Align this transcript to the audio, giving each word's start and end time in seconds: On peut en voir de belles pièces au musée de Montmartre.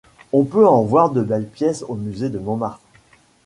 On 0.33 0.45
peut 0.45 0.67
en 0.67 0.81
voir 0.81 1.11
de 1.11 1.21
belles 1.21 1.47
pièces 1.47 1.85
au 1.87 1.93
musée 1.93 2.31
de 2.31 2.39
Montmartre. 2.39 2.81